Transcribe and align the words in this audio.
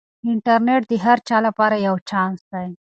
انټرنیټ 0.29 0.81
د 0.89 0.93
هر 1.05 1.17
چا 1.27 1.37
لپاره 1.47 1.75
یو 1.87 1.95
چانس 2.09 2.39
دی. 2.51 2.67